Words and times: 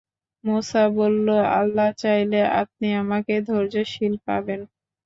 মূসা 0.43 0.83
বলল, 0.95 1.27
আল্লাহ 1.53 1.89
চাইলে 1.97 2.39
আপনি 2.61 2.87
আমাকে 3.01 3.33
ধৈর্যশীল 3.47 4.13
পাবেন। 4.27 4.59